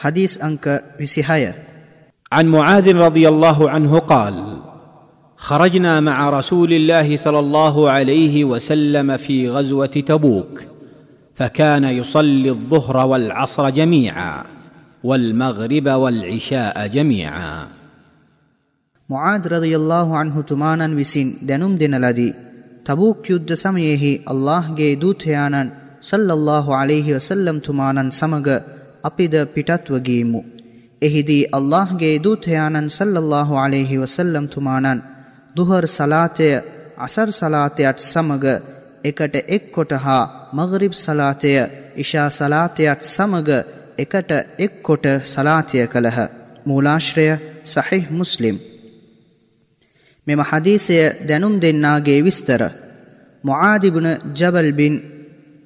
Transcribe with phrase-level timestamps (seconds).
[0.00, 1.54] حديث أنك بسهاية
[2.32, 4.34] عن معاذ رضي الله عنه قال
[5.36, 10.64] خرجنا مع رسول الله صلى الله عليه وسلم في غزوة تبوك
[11.34, 14.44] فكان يصلي الظهر والعصر جميعا
[15.04, 17.66] والمغرب والعشاء جميعا.
[19.10, 22.34] معاذ رضي الله عنه تمانا وسين دنم دن الذي
[22.84, 25.70] تبوك يد سميه الله ಸಮಯೇಹಿ ಅಲ್ಲಾಹ್ಗೆ
[26.00, 28.46] صلى الله عليه وسلم تمانا سمغ
[29.04, 30.40] අපිද පිටත්ව ගියමු.
[31.02, 35.04] එහිදී අල්ලාහ්ගේ දූතයාණන් සල්ලල්ලාහු අලයිහි වසල්ලම් තුමාණන්
[35.56, 36.48] දුහර් සලාතය
[36.98, 38.44] අසර් සලාතයත් සමග
[39.04, 40.24] එකට එක් කොට හා
[40.54, 41.52] මගරිබ් සලාතය
[41.96, 43.48] ඉෂා සලාතයත් සමග
[43.98, 46.20] එකට එක් කොට සලාතය කළහ.
[46.66, 47.26] මූලාශ්‍රය
[47.64, 48.56] සහිහ් මුස්ලිම්
[50.26, 50.96] මෙම හදීසය
[51.28, 52.62] දැනුම් දෙන්නාගේ විස්තර
[53.44, 54.94] මුආදිබුන ජබල් බින්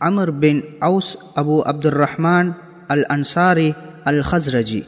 [0.00, 2.46] අමර් බින් අවුස් අබූ අබ්දුර්රහ්මාන්
[2.88, 3.68] අල් අන්සාරි
[4.04, 4.80] අල් ඛස්රජි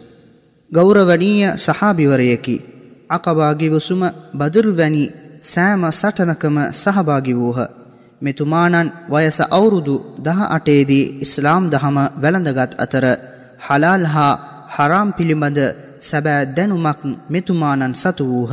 [0.72, 2.56] ගෞරවනීය සහාබිවරයකි
[3.08, 5.04] අකබාගි වසුම බදුර් වැනි
[5.42, 7.58] සෑම සටනකම සහභාගි වූහ
[8.22, 13.04] මෙතුමානන් වයස අවුරුදු දහ අටේදී ඉස්ලාම් දහම වැළඳගත් අතර
[13.60, 14.34] හලාල් හා
[14.68, 15.58] හරාම් පිළිබඳ
[16.00, 18.52] සැබෑ දැනුමක් මෙතුමානන් සතු වූහ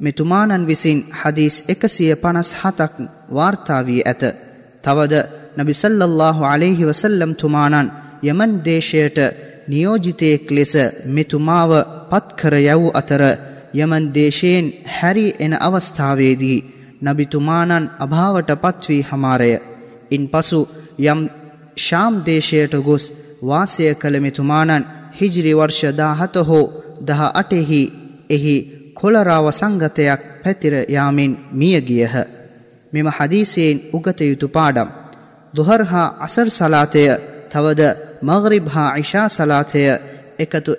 [0.00, 2.94] මෙතුමානන් විසින් හදීස් එකසිය පනස් හතක්
[3.30, 4.22] වාර්තාවී ඇත.
[4.84, 5.14] තවද
[5.56, 7.88] නබිසල්ලල්له අලෙහි වසල්ලම් තුමානන්
[8.22, 9.18] යමන් දේශයට
[9.68, 10.74] නියෝජිතයෙක් ලෙස
[11.06, 11.70] මෙතුමාව
[12.10, 13.22] පත්කර යව් අතර
[13.74, 16.64] යමන් දේශයෙන් හැරි එන අවස්ථාවේදී
[17.02, 19.52] නබිතුමානන් අභාවට පත්වී හමාරය.
[20.10, 20.60] ඉන් පසු
[21.00, 21.20] යම්
[21.76, 23.04] ශාම් දේශයට ගොස්
[23.42, 26.64] වාසය කළ මෙතුමානන් හිජිරි වර්ෂ දාහත හෝ
[27.00, 27.82] දහ අටෙහි
[28.30, 28.56] එහි
[28.94, 32.14] කොළරාව සංගතයක් පැතිර යාමෙන් මියගියහ.
[32.92, 34.88] මෙම හදීසයෙන් උගත යුතු පාඩම්.
[35.54, 37.04] දුහර් හා අසර් සලාතය
[37.50, 37.82] තවද
[38.22, 39.82] මගරිබ් හා ඉශා සලාතය
[40.38, 40.72] එකතු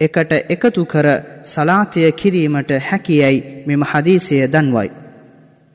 [0.00, 1.06] එකට එකතු කර
[1.44, 4.90] සලාතය කිරීමට හැකියයි මෙම හදීසය දන්වයි.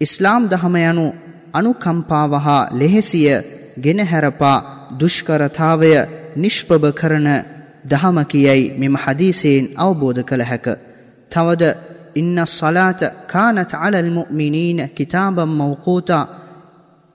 [0.02, 1.06] ඉස්ලාම් දහම යනු
[1.54, 3.30] අනුකම්පාව හා ලෙහෙසිය
[3.78, 4.58] ගෙනහැරපා
[5.00, 5.92] දුෂ්කරතාවය
[6.36, 7.28] නිෂ්පභ කරන
[7.86, 10.68] දහම කියයි මෙම හදීසයෙන් අවබෝධ කළ හැක.
[11.32, 11.64] තවද
[12.16, 16.30] ඉන්න සලාත කානත් අලල් මුමිනීන කිතාබම් මවකූතා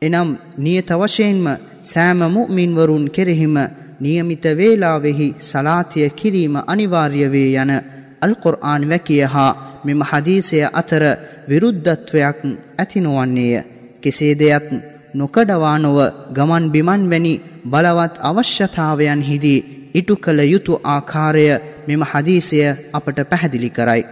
[0.03, 1.47] එනම් නියත වශයෙන්ම
[1.83, 3.57] සෑම මුමින්වරුන් කෙරෙහිම
[4.01, 7.73] නියමිත වේලාවෙහි සලාතිය කිරීම අනිවාර්ය වේ යන
[8.21, 11.05] අල්කුර්ආන් වැකිය හා මෙම හදීසය අතර
[11.49, 12.39] විරුද්ධත්වයක්
[12.77, 13.65] ඇති නොවන්නේය.
[14.03, 14.67] කෙසේ දෙයක්
[15.15, 15.99] නොකඩවා නොව
[16.33, 19.65] ගමන් බිමන් වැනි බලවත් අවශ්‍යතාවයන් හිදී
[19.95, 21.47] ඉටු කළ යුතු ආකාරය
[21.89, 22.59] මෙම හදීසය
[22.93, 24.03] අපට පැහැදිලි කරයි.